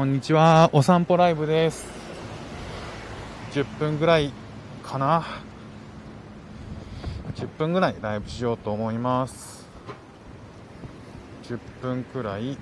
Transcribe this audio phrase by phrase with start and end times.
[0.00, 0.70] こんにちは。
[0.72, 1.86] お散歩ライブです。
[3.52, 4.32] 10分ぐらい
[4.82, 5.26] かな。
[7.34, 9.68] 10分ぐらいライブしようと思います。
[11.42, 12.56] 10分くらい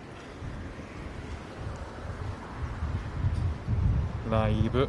[4.29, 4.89] ライブ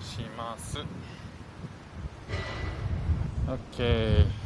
[0.00, 0.78] します。
[3.46, 4.41] OK。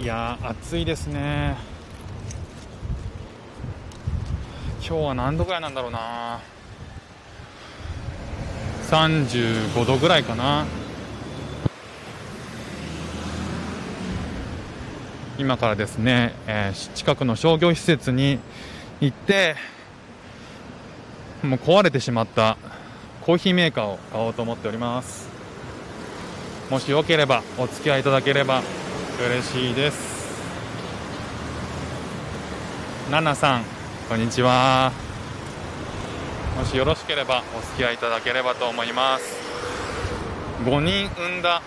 [0.00, 1.56] いや暑いですね。
[4.80, 6.38] 今日は何度ぐらいなんだろうな。
[8.88, 10.66] 35度ぐらいかな。
[15.36, 18.38] 今からですね、えー近くの商業施設に
[19.00, 19.56] 行って
[21.42, 22.56] もう壊れてしまった
[23.22, 25.28] コーヒーメーカーを買おうと思っております。
[26.70, 28.62] もしよければお付き合いいただければ。
[29.20, 29.98] 嬉しいです。
[33.10, 33.64] ナナさん
[34.08, 34.92] こんにちは。
[36.56, 39.24] もしよろしければお付き合いいただければと思います。
[40.64, 41.62] 5人産んだ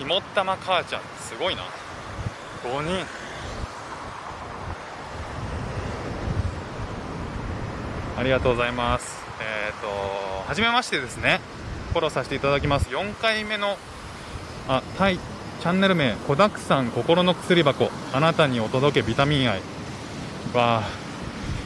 [0.00, 1.62] 肝っ玉母ちゃんすごいな。
[2.64, 3.06] 5人。
[8.18, 9.24] ありがとうございます。
[9.40, 9.86] えっ、と
[10.48, 11.40] 初めましてですね。
[11.92, 12.90] フォローさせていただきます。
[12.90, 13.76] 4回目の
[14.66, 15.20] あタイ
[15.60, 17.90] チャンネル名「子だくさん心の薬箱。
[18.12, 19.60] あなたにお届けビタミン愛」
[20.54, 20.82] わあ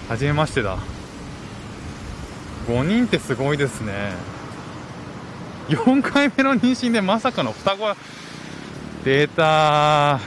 [0.09, 0.79] 初めましてだ。
[2.69, 4.13] 5人ってすごいですね。
[5.69, 7.95] 4回目の妊娠でまさかの双子
[9.05, 10.21] データ。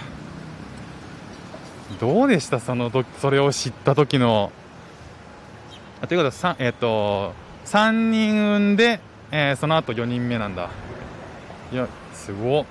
[2.00, 2.60] どうでした？
[2.60, 4.52] その時それを知った時の。
[6.02, 7.34] あということはえっ、と
[7.66, 9.00] 3人産んで、
[9.32, 10.70] えーその後4人目なんだ。
[11.72, 12.66] いやすごっ。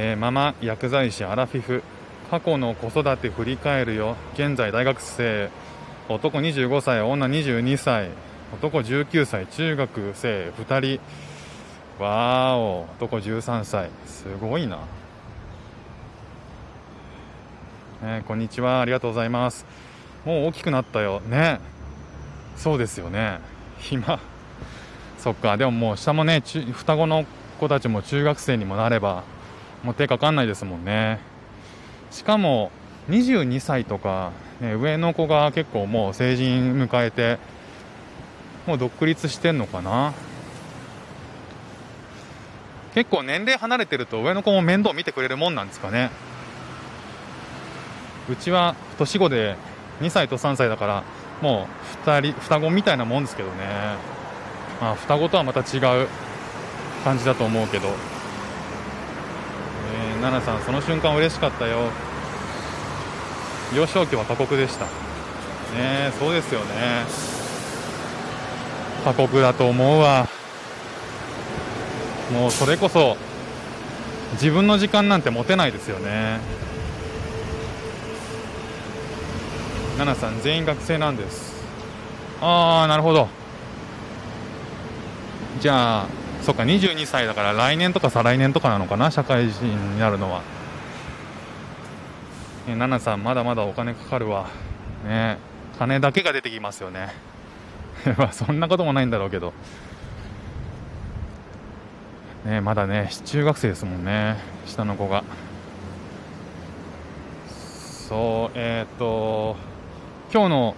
[0.00, 1.82] えーママ薬剤師アラフィフ。
[2.30, 4.14] 過去の子育て振り返るよ。
[4.34, 5.50] 現在大学生。
[6.08, 8.10] 男25歳女22歳。
[8.52, 10.52] 男19歳中学生。
[10.56, 10.98] 2
[11.98, 12.04] 人。
[12.04, 12.82] わーお。
[12.96, 13.90] 男13歳。
[14.06, 14.78] すごいな、
[18.04, 18.80] えーこんにちは。
[18.80, 19.66] ありがとうございます。
[20.24, 21.22] もう大きくなったよ。
[21.28, 21.58] ね。
[22.56, 23.40] そうですよね。
[23.80, 24.20] 暇
[25.18, 25.56] そっか。
[25.56, 27.26] でももう下もね双子の
[27.58, 29.24] 子たちも中学生にもなれば。
[29.82, 31.18] もう手かかんないですもんね。
[32.10, 32.70] しかも
[33.08, 37.38] 22歳とか、ね、上の子が結構もう成人迎えて
[38.66, 40.12] もう独立してんのかな。
[42.94, 46.10] 結構年齢離れてると上の子も面倒見てくれるもんなんですかね。
[48.28, 49.56] うちは年子で
[50.00, 51.04] 2歳と3歳だから
[51.40, 51.68] も
[52.04, 53.56] う2人双子みたいなもんですけどね。
[54.80, 56.08] まあ双子とはまた違う
[57.04, 57.88] 感じだと思うけど、
[60.20, 61.90] 奈々さんその瞬間嬉しかったよ。
[63.74, 64.86] 幼少期は過酷でした。
[64.86, 67.04] ねそうですよね。
[69.04, 70.28] 過酷だと思うわ。
[72.32, 73.16] もうそれこそ
[74.32, 76.40] 自分の時間なんて持てないですよね。
[79.96, 81.64] 奈々さん全員学生なんです。
[82.40, 83.28] ああなるほど。
[85.60, 86.06] じゃあ
[86.42, 90.42] そっか22歳だから来年とか再来年とかなのかな社会人になるのは。
[92.66, 94.48] え奈々さんまだまだお金かかるわ。
[95.04, 95.38] ね
[95.78, 97.08] 金だけが出てきますよね。
[98.32, 99.52] そんなこともないんだろうけど。
[102.44, 105.24] ねまだね中学生ですもんね下の子が。
[108.08, 109.56] そうえっ、と
[110.32, 110.76] 今日の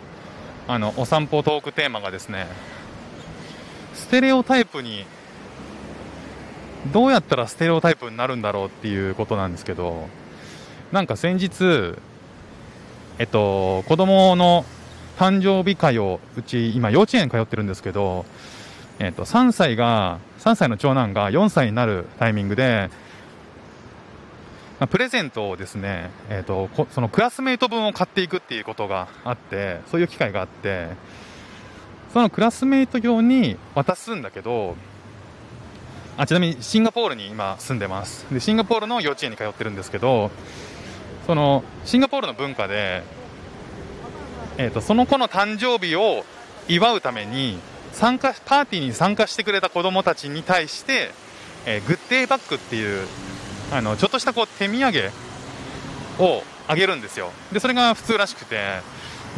[0.66, 2.46] あのお散歩トークテーマがですね
[3.94, 5.04] ステレオタイプに
[6.92, 10.08] どうやったらステレオタイプになるんだろうっていうことなんですけど
[10.92, 11.94] なんか先日
[13.18, 14.64] えっと子供の
[15.18, 18.24] 誕生日会をうち今幼稚園通ってるんですけど
[18.98, 22.90] えっと3歳が3歳の長男が4歳になるタイミングで
[24.88, 30.88] プレゼントをですね、えっとこそのクラスメイト分を買っていくっていうことがあってそういう機会があって
[32.14, 34.76] そのクラスメイト用に渡すんだけど
[36.20, 38.26] あちなみにシンガポールに今住んでます。
[38.30, 40.30] でシンガポールの幼稚園に通ってるんですけど
[41.26, 43.02] そのシンガポールの文化で、
[44.58, 46.26] えー、とその子の誕生日を
[46.68, 47.58] 祝うために
[47.92, 51.10] 参加パーティーに参加してくれた子どもたちに対して、
[51.64, 53.08] えーグッデイバッグっていう
[53.72, 55.10] あのちょっとしたこう手土産
[56.18, 57.30] をあげるんですよ。
[57.50, 58.60] でそれが普通らしくて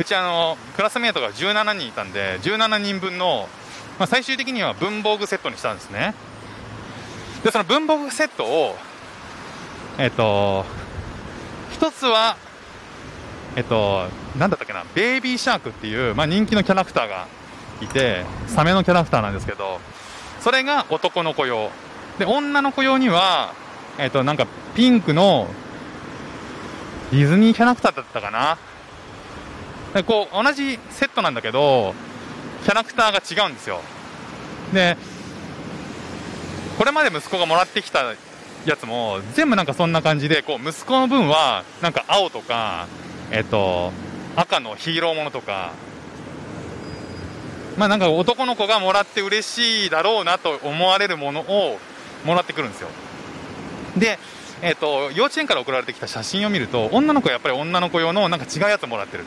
[0.00, 3.48] うちあのクラスメートが17人いたんで17人分の、
[4.00, 6.16] まあ、最終的には文房具セットにしたんですね。
[7.42, 8.76] でその文房具セットを
[9.98, 10.64] えっと、
[11.70, 12.36] 一つは、
[13.56, 14.06] えっと、
[14.38, 17.28] なんだったっけな、ベイビーシャークっていう、まあ、人気のキャラクターが
[17.82, 19.80] いて、サメのキャラクターなんですけど、
[20.40, 21.70] それが男の子用。
[22.18, 23.52] で、女の子用には、
[23.98, 25.46] えっと、なんかピンクの
[27.10, 28.56] ディズニーキャラクターだったかな。
[29.92, 31.94] でこう、同じセットなんだけど、
[32.64, 33.82] キャラクターが違うんですよ。
[34.72, 34.96] で、
[36.82, 38.12] これまで息子がもらってきた
[38.66, 42.88] やつも、全部なんかそんな感じで、こう、息子の分は、なんか青とか、
[43.30, 43.92] えっと、
[44.34, 45.74] 赤のヒーローものとか、
[47.76, 51.78] まあなんか男の子がもらって嬉しいだろうなと思われるものを
[52.24, 52.88] もらってくるんですよ。
[53.96, 54.18] で、
[54.60, 59.24] えっと、幼稚園から送られてきた写真を見ると、女の子はやっぱり女の子用のなんか違うやつもらってる。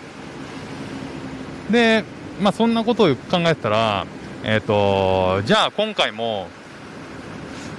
[1.72, 2.04] で、
[2.42, 4.06] まあそんなことを考えてたら、
[4.44, 6.50] えっと、じゃあ今回も、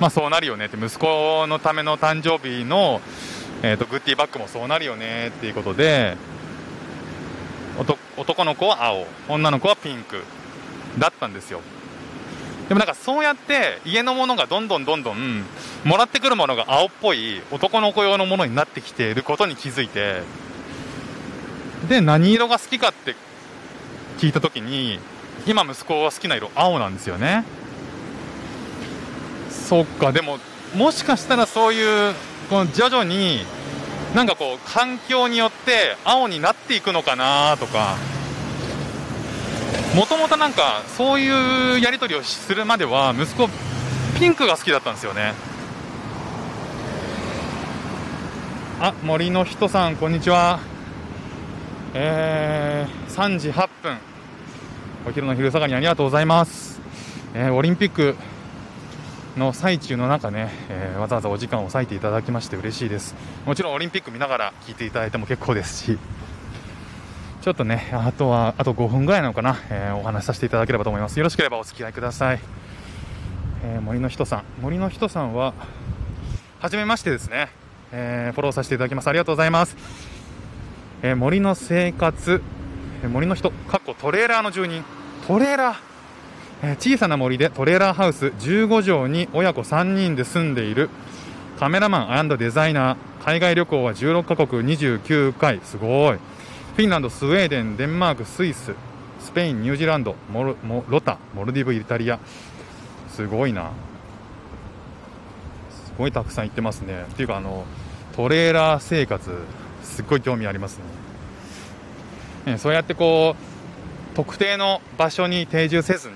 [0.00, 3.00] まあそうなるよねって、息子のための誕生日の、
[3.62, 6.16] えっと、グッディバッグもそうなるよねっていうことで、
[8.16, 10.22] 男の子は青、女の子はピンク
[10.98, 11.60] だったんですよ。
[12.69, 15.44] でもなんかそうやって家のものがどんどんどんどん
[15.84, 20.22] もらってくるものが青っぽい男の子用のものになってきていることに気づいて
[21.88, 23.14] で何色が好きかって
[24.19, 24.99] 聞いた時に
[25.46, 27.44] 今息子が好きな色青なんですよね
[29.66, 30.12] そっか。
[30.12, 30.38] でも
[30.74, 32.14] もしかしたらそういう
[32.48, 33.40] この徐々に
[34.14, 37.96] なんかこう環境によって青になっていくのかなとか。
[39.94, 43.48] もともとなんかそういうやり取りをするまでは息子
[44.18, 45.32] ピンクが好きだったんですよね。
[48.78, 50.60] あ森の人さんこんにちは。
[51.94, 53.96] えー、3時8分
[55.06, 56.78] お昼の昼下がりありがとうございます、
[57.32, 58.16] えー、オリンピック
[59.38, 65.99] の最中の中ね、えー、わざわざお時間を割いていただきまして嬉しいですもちろんオリンピック見ながら聞いていただいても結構ですし
[67.47, 71.17] ちょっとね、あとは、あと5分ぐらいなのかな、えー、お話しさせていただければと思います。
[71.17, 72.41] よろしければお付き合いください。
[73.62, 74.44] えー、森の人さん。
[74.61, 75.55] 森の人さんは、
[76.59, 77.50] はじめましてですね。
[77.93, 79.06] えー、フォローさせていただきます。
[79.06, 79.77] ありがとうございます。
[81.05, 82.43] え森の生活、
[83.05, 84.83] え森の人、かっこトレーラーの住人。
[85.29, 85.86] トレーラー。
[86.62, 90.88] 小さな森でトレーラーハウス15畳に親子3人で住んでいる
[91.58, 96.19] カメラマンデザイナー海外旅行は16カ国29回すごい
[96.76, 98.75] フィンランド、スウェーデン、デンマーク、スイス、
[99.19, 102.19] スペイン、ニュージーランド、モルモロタ、モルディブ、イタリア、
[103.09, 103.70] すごいな、
[105.70, 107.06] すごいたくさん行ってますね。
[107.12, 107.64] っていうか、あの
[108.14, 109.31] トレーラー生活、
[109.82, 110.79] すっごい興味あります
[112.44, 112.52] ね。
[112.52, 113.35] ねそうやってこ
[114.12, 116.14] う特定の場所に定住せずに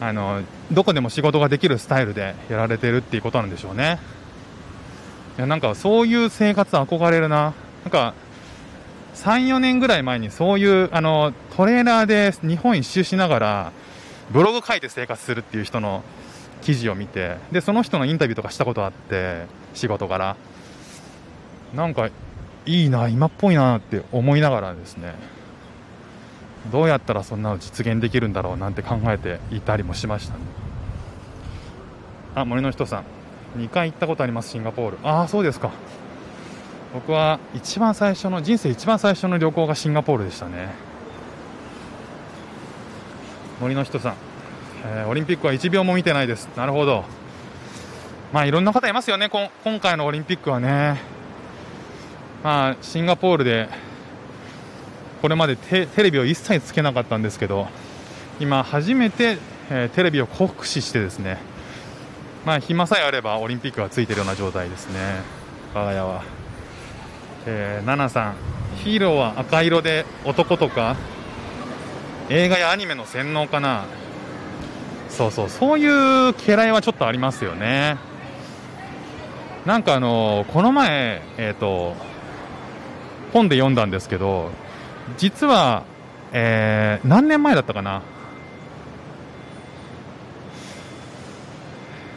[0.00, 3.98] あのどこでも仕事ができるスタイルでやられてるっていうことなんでしょうね。
[5.38, 7.54] いやなんかそういう生活憧れるな。
[7.84, 8.14] なんか、
[9.14, 13.72] 3、4年ぐらい前にそういうあのトレーラーで日本一周しながら
[14.30, 16.02] ブログ書いて生活するっていう人の
[16.62, 20.36] 記事を見てでその人のインタビューとかしたことあって仕事から。
[21.74, 22.08] なんか
[22.64, 25.14] いいな今っぽいなって思いながらですね。
[26.70, 30.40] どうやったらそんなの実現できるんだろうなんて考えていたりもしましたね。
[32.34, 33.04] あ森の人さん。
[33.58, 34.98] 2回行ったことありますシンガポール。
[35.02, 35.70] ああそうですか。
[36.92, 40.74] 僕は一番最初の人生一番最初の旅行がシンガポールでしたね。
[43.60, 44.14] 森の人さん、
[44.84, 46.48] えー、オリンピックは1秒も見てないです。
[46.56, 47.04] なるほど。
[48.32, 49.30] まあいろんな方いますよね。
[49.30, 51.00] 今回のオリンピックはね。
[52.42, 53.68] まあシンガポールで
[55.26, 57.66] これまでテレビを一切つけなかったんですけど
[58.38, 61.38] 今初めて、えー、テレビを酷使してですね
[62.44, 65.16] まあ暇さえあればオリンピックがついているような状態ですね。
[65.74, 66.22] 我が家は。
[67.44, 68.34] えー、ナナさん
[68.84, 70.94] ヒーローは赤色で男とか
[72.30, 73.86] 映画やアニメの洗脳かな。
[75.08, 77.96] そうそうそういう嫌いはちょっとありますよね。
[79.64, 81.96] なんかあのこの前えっ、ー、と
[83.32, 84.52] 本で読んだんですけど
[85.18, 85.84] 実は、
[86.32, 88.02] えー、何年前だったかな？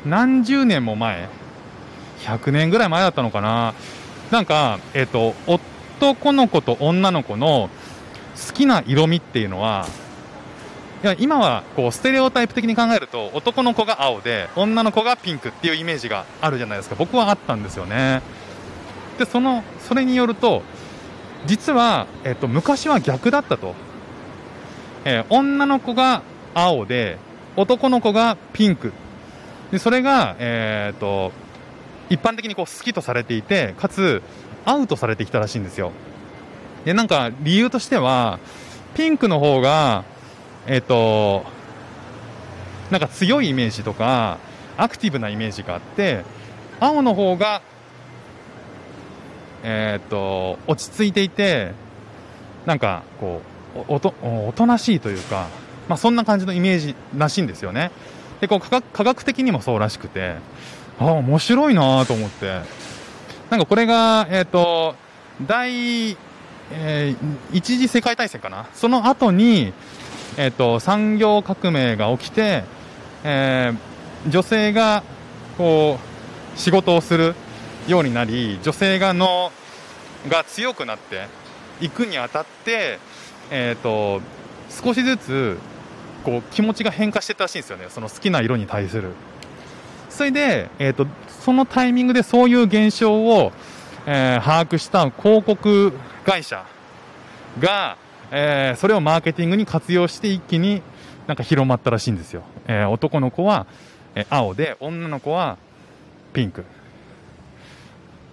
[0.06, 1.30] 何十年も前
[2.22, 3.74] ？100年ぐらい前だったのかな？
[4.32, 7.70] なんか、えっ、ー、と、男の子と女の子の
[8.48, 9.88] 好きな色味っていうのは、
[11.04, 16.96] いや今はこうステレオタイプ的に考えると男の子が青で女の子がピンクっていうイメージがあるじゃないですか。
[16.96, 18.22] 僕はあったんですよね。
[19.18, 20.62] でそのそれによると
[21.46, 23.76] 実は、えっと、昔は逆だったと、
[25.06, 26.22] えー、女の子が
[26.54, 27.18] 青で
[27.56, 28.94] 男の子がピンク。
[29.72, 31.32] でそれが、えーと
[32.10, 34.22] 一般的にこう好きとされていてかつ
[34.66, 35.92] アウトされてきたらしいんですよ。
[36.86, 38.40] でなんか理由としては
[38.96, 40.04] ピンクの方が
[40.68, 41.46] えっ、と
[42.92, 44.40] なんか強いイメージとか
[44.78, 46.24] アクティブなイメージがあって
[46.80, 47.62] 青の方が
[49.64, 51.74] えっ、と落ち着いていて
[52.66, 53.42] なんかこ
[53.76, 55.48] うおとおとなしいというか、
[55.88, 57.92] まあ、そんな感じのイメージらしいんですよね。
[58.42, 60.36] でこう科学科学的にもそうらしくて
[61.00, 62.62] ああ面白いなと思って。
[63.50, 64.96] なんかこれがえっ、ー、と
[65.42, 66.12] 第、
[66.72, 67.16] えー、
[67.52, 68.68] 一次世界大戦かな？
[68.76, 69.74] その後に
[70.38, 72.64] えっ、ー、と産業革命が起きて、
[73.24, 75.02] えー、女性が
[75.58, 75.98] こ
[76.56, 77.34] う仕事をする。
[77.88, 79.52] ようになり女性がの
[80.28, 81.28] が強くなって
[81.82, 83.00] いくにあたって、
[83.52, 84.22] えーと、
[84.70, 85.58] 少しずつ
[86.24, 87.86] こう気持ちが変化してたらしいんですよね。
[87.90, 89.12] その好きな色に対する。
[90.10, 93.52] それで、えーと、そのタイミングでそういう現象を、
[94.06, 95.94] えー、把握した広告
[96.26, 96.66] 会社
[97.60, 97.98] が、
[98.32, 100.82] えー、それをマーケティングに活用して一気に
[101.28, 103.68] なんか広まったらしいんですよ、えー、男の子は、
[104.16, 105.58] え青で女の子は
[106.34, 106.66] ピンク。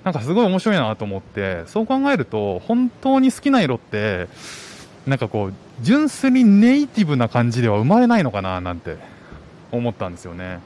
[0.06, 4.28] なんかすごい面白いなと思ってそう考えると本当に好きな色って
[5.04, 8.98] なんかこう純粋にネイティブな感じでは生まれないのかななんて
[9.72, 10.60] 思ったんですよね。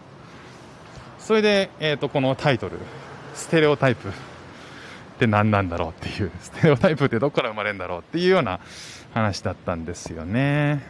[1.19, 2.77] それで、えー、とこのタイトル
[3.35, 4.13] 「ステレオタイプ」っ
[5.19, 8.61] て何なんだろうっていうステレオタイプってどこから生まれるんだろうっていうような
[9.15, 10.83] 話だったんですよね、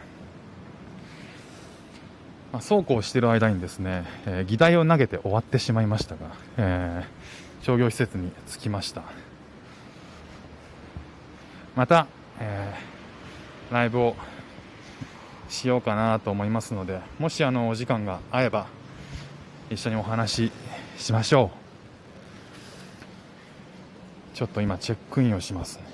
[2.51, 6.21] まあ、そうこうしてる間にですね、えー、議題を投げて終わってしまいましたが、
[6.57, 9.03] えー商業施設に着きました。
[11.75, 12.07] また、
[12.39, 14.15] えー、ライブを
[15.47, 18.67] しようかなと思いますのでもしあのお時間が合えば
[19.69, 20.51] 一緒にお話し
[20.97, 21.51] しましょ
[24.33, 24.35] う。
[24.35, 25.90] ちょっと今チェックインをしますね。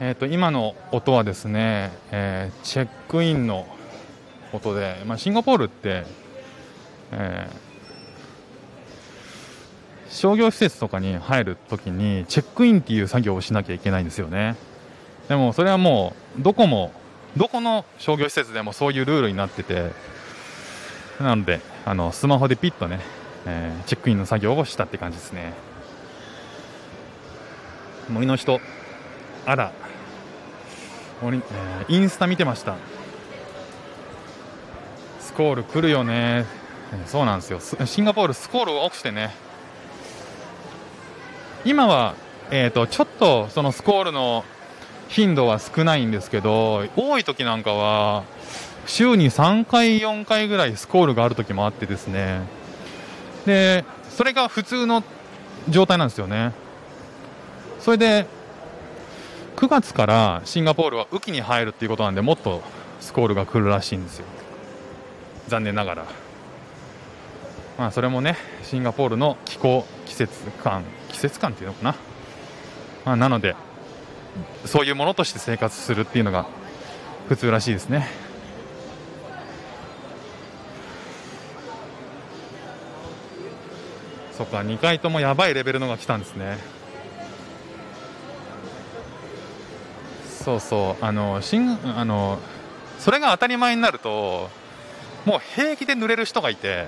[0.00, 3.64] えーと、今の音はですね、えー、チェックインの
[4.52, 6.04] 音で、まあ、シンガポールって、
[7.12, 14.56] えー、商業施設とかに入るときにチェックインっていう作業をしなきゃいけないんですよね。
[15.28, 16.90] でもそれはもうどこも
[17.36, 19.92] どこの商業施設でもそういうルールになってて
[21.20, 22.98] なのであのスマホでピッとね、
[23.46, 25.52] えー、チェックインの作業をしたって感じですね。
[28.10, 28.60] 森の人
[29.46, 29.72] あら
[31.32, 31.40] え、
[31.88, 32.76] インスタ見てました。
[35.20, 36.46] スコール来るよね。
[37.06, 37.60] そうなんですよ。
[37.86, 39.34] シンガポールスコール多くてね。
[41.64, 42.14] 今は、
[42.50, 44.44] えーと、ちょっとそのスコールの
[45.08, 48.24] 頻度は少ないんですけど多い時なんかは
[48.86, 52.42] 週に3回4回ぐらいスコールがある時もあってですね。
[53.46, 55.02] でそれが普通の
[55.68, 56.52] 状態なんですよね。
[57.80, 58.26] それで
[59.56, 62.62] 9月からシンガポールは雨季に入るっていうことなんでもっと
[63.00, 64.26] スコールが来るらしいんですよ。
[65.48, 66.06] 残念ながら。
[67.78, 71.94] まあそれもねシンガポールの気候季節感季節感っていうのかな、
[73.04, 73.56] まあ、なので
[74.64, 76.46] そういうものとして生活するっていうのが
[77.28, 78.08] 普通らしいですね。
[84.36, 86.58] そっか2回ともやばいレベルのが来たんですね。
[90.44, 91.04] そうそう。
[91.04, 92.38] あのしんあの
[92.98, 94.50] それが当たり前になると
[95.24, 96.86] もう平気で濡れる人がいて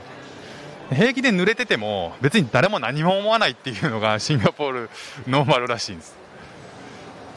[0.90, 4.90] 平気で濡れてても別に誰も何も思わないっていうのがシンガポール
[5.26, 6.14] ノーマルらしいんです。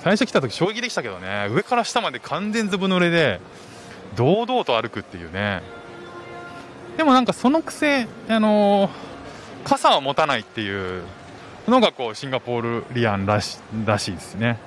[0.04, 1.48] 最初来た時衝撃でしたけどね。
[1.52, 3.40] 上から下まで完全ずぶ濡れで
[4.16, 5.62] 堂々と歩くっていうね。
[6.98, 8.90] でもなんかそのくせあの
[9.64, 11.04] 傘を持たないっていう
[11.68, 14.58] のがこうシンガポールリアンらしらしいですね。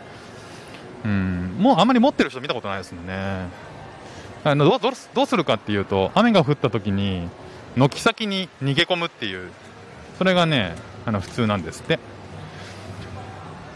[1.05, 3.49] うん、もうあんまり持ってる人見たことないですもんね。
[4.45, 7.29] あのどどどうするかっていうと雨が降った時に
[7.77, 9.51] 軒先に逃げ込むっていう。
[10.19, 11.99] それがねあの普通なんですって。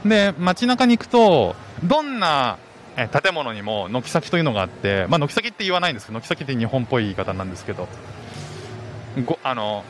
[0.05, 2.59] で街中に行くとどんな
[2.97, 7.89] 建物にも軒先というのがあって、まあ、軒先って言わないんですけど軒先って日本っぽい言い方なんですけど
[9.25, 9.85] ごあの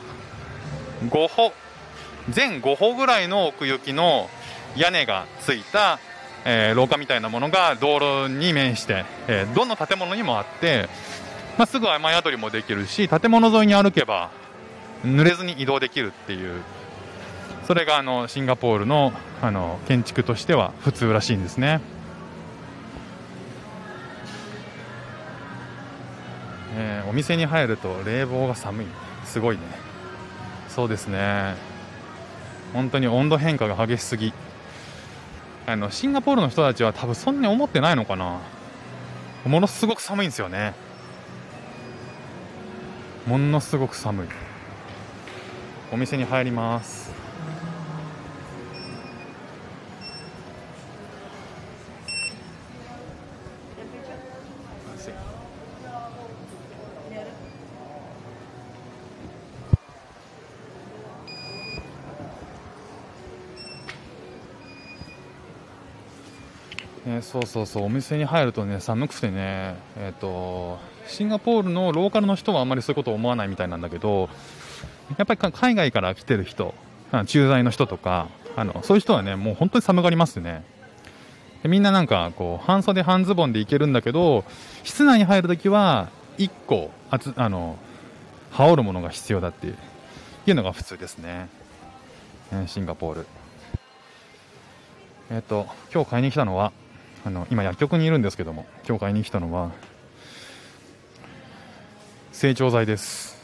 [1.05, 1.53] 5歩
[2.29, 4.29] 全5歩ぐらいの奥行きの
[4.75, 5.99] 屋根がついた
[6.49, 10.87] えー、廊下みたいなものが道路に面して、えー、どの建物にもあって、
[11.57, 14.31] まあ、すぐ雨宿りもできるし建物沿いに歩けば
[15.03, 16.61] 濡れずに移動できるっていう
[17.65, 19.11] それがあのシンガポールの
[19.41, 21.81] あの建築としては普通らしいんですね。
[26.75, 28.85] えー、お店に入ると冷房が寒い。
[29.25, 29.63] すごいね。
[30.69, 31.55] そうですね。
[32.73, 34.33] 本当に温度変化が激しすぎ。
[35.69, 38.39] あのシンガポールの人たちは多分そんなに思ってないのかな。
[39.45, 40.73] ものすごく寒いんですよね。
[43.25, 44.27] ものすごく寒い。
[45.91, 47.11] お店に入ります。
[67.21, 74.29] そうそうそうお店に入るとね寒くてね、えーと、シンガポールのローカルの人はあんまりそういうことを思わないみたいなんだけど
[75.17, 76.73] やっぱり海外から来てる人
[77.25, 80.63] 駐在の人とかあのそういう人はねもう本当に寒がりますね。
[81.63, 84.43] でみんななんかこう半袖半ズボンで行けるんだけど
[84.83, 87.77] 室内に入るときは1個あつあの
[88.51, 91.49] 羽織るものが必要だっていうのが普通ですね
[92.67, 93.27] シンガポール。
[95.29, 96.71] えっ、と今日買いに来たのは
[97.27, 99.71] あの今薬局にいるんですけども今日買いに来たのは
[102.31, 103.35] 成長剤です。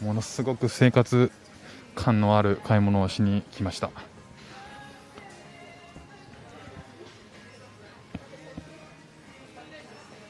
[0.00, 1.32] ものすごく生活
[1.96, 3.90] 感のある買い物をしに来ました。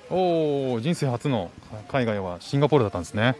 [0.08, 1.50] おお人生初の
[1.88, 3.36] 海外はシンガポールだったんですね。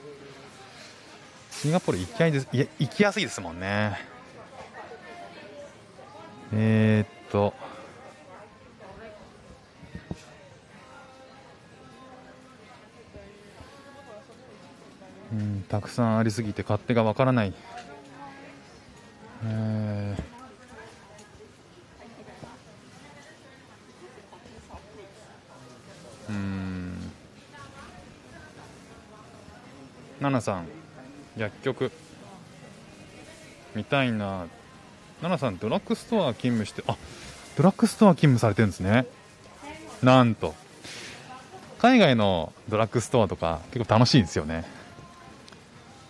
[1.52, 3.97] シンガポール行きやいですい行きやすいですもんね。
[6.52, 7.55] えー、っと
[15.87, 17.55] くさんありすぎて勝手がわからない、
[19.45, 27.13] えー、うん。
[30.21, 30.69] 奈々さん
[31.37, 31.91] 薬局。
[33.75, 34.47] みたいな。
[35.21, 36.97] 奈々さんドラッグストア勤務してあ
[37.56, 39.06] ドラッグストア勤務されてるんですね。
[40.02, 40.54] なんと。
[41.78, 44.65] 海外のドラッグストアとか結構楽しいんですよね。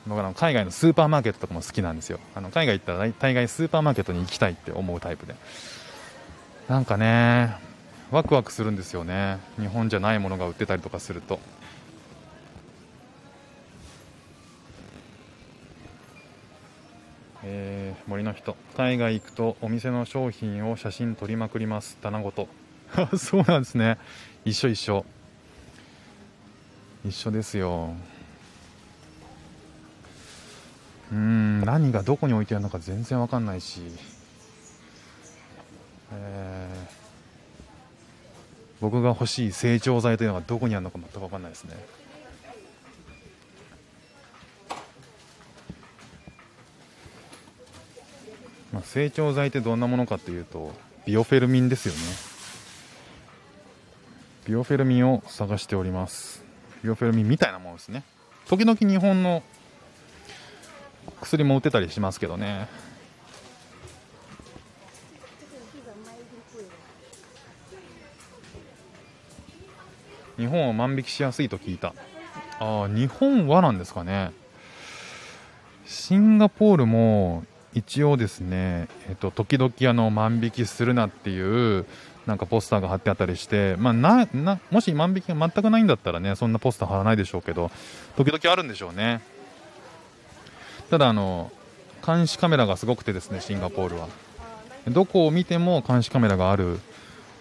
[0.07, 2.21] 僕は海外のスーパーマーケットとかも好きなんですよ。
[2.35, 5.35] あの海外行ったら大概スーパーマーケットに行きたいって思うタイプで。
[6.69, 7.57] なんかね
[8.11, 9.39] ワクワクするんですよね。
[9.59, 11.41] 日本じゃないものが売ってたりとかすると。
[17.43, 18.57] えー、森の人。
[18.77, 21.97] 海外行くとお店の商品を写真撮りまくります。
[22.01, 22.49] 棚ごと。
[23.19, 23.99] そうなんですね。
[24.45, 25.05] 一緒一緒。
[27.05, 27.95] 一緒ですよ。
[31.13, 33.81] うん何がどこに置いてあるのか全然わかんないし、
[36.13, 36.93] えー、
[38.81, 41.77] 僕が欲しい成長剤というのがどこにあるのか全くわかんないですね。
[48.73, 50.75] まあ、成長剤ってどんなものかというと
[51.07, 52.01] ビオフェルミンですよね。
[54.45, 56.45] ビオフェルミンを探しております。
[56.83, 58.03] ビオフェルミンみたいなものですね。
[58.49, 59.43] 時々日本の
[61.21, 62.69] 薬も売ってたりしますけどね。
[70.37, 71.95] 日本は万引きしやすいと聞いた。
[72.59, 74.33] ああ日本はなんですかね。
[75.87, 81.87] シンガポールも一応ですね、えっと、時々あの万引きするなっていう
[82.27, 87.71] なんかポスターが貼ってあったりして、まあ、ななもし万引きが全くないんだったらねそんなポスター貼らないでしょうけど
[88.17, 89.21] 時々あるんでしょうね。
[90.91, 91.51] ただあの
[92.05, 94.09] 監視カメラがすごくてですねシンガポールは。
[94.89, 96.79] どこを見ても監視カメラがある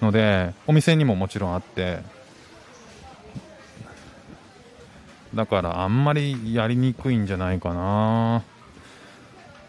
[0.02, 2.00] のでお店にももちろんあって。
[5.36, 8.44] だからあんまりやりにくいんじゃないかな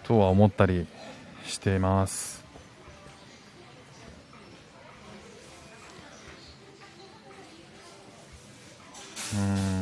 [0.05, 0.87] とは思ったり
[1.45, 2.45] しています。
[9.35, 9.76] うん。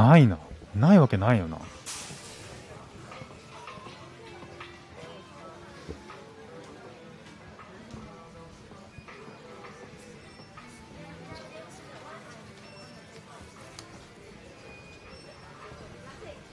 [0.00, 0.38] ないな。
[0.74, 1.58] ないわけないよな。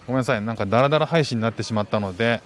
[0.06, 0.42] ごめんなさい。
[0.42, 2.42] なんかダラダラ配信になってしまったので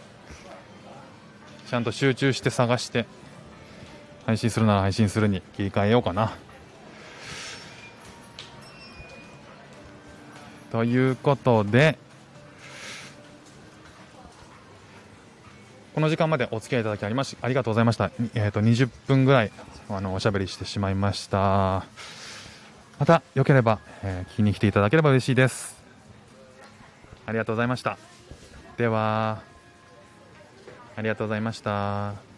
[1.68, 3.06] ちゃんと集中して探して
[4.26, 6.34] 配信するなら配信するに切り替えようかな。
[10.72, 11.98] ということで、
[15.94, 18.12] この時間までお付き合いいただきありましありがとうございました。
[18.34, 19.52] えーと、20分ぐらい
[19.90, 21.86] あのおしゃべりしてしまいました。
[22.98, 25.82] またよければ、えー、聞きに来ていただければ嬉しいです。
[27.26, 27.98] ありがとうございました。
[28.78, 29.42] では、
[30.96, 32.31] ありがとうございました。